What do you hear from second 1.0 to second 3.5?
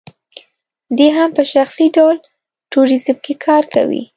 هم په شخصي ډول ټوریزم کې